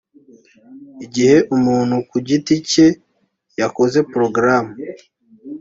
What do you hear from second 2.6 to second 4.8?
cye yakoze porogaramu